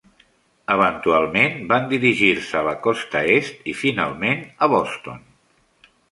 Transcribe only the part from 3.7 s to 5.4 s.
i finalment a Boston.